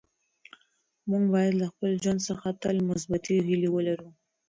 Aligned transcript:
موږ 1.09 1.23
باید 1.33 1.53
له 1.61 1.65
خپل 1.71 1.91
ژوند 2.01 2.19
څخه 2.27 2.47
تل 2.61 2.75
مثبتې 2.89 3.35
هیلې 3.47 3.69
ولرو. 3.71 4.09